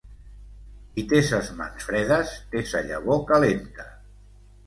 [0.93, 3.89] Qui té ses mans fredes, té sa llavor calenta.